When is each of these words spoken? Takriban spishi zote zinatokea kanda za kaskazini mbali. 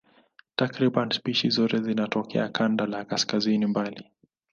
Takriban 0.55 1.11
spishi 1.11 1.49
zote 1.49 1.77
zinatokea 1.83 2.49
kanda 2.49 2.87
za 2.87 3.05
kaskazini 3.05 3.65
mbali. 3.65 4.05